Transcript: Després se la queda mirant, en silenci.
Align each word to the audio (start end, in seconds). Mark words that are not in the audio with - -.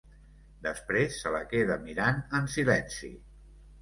Després 0.67 1.19
se 1.25 1.33
la 1.37 1.43
queda 1.53 1.77
mirant, 1.85 2.25
en 2.39 2.49
silenci. 2.55 3.13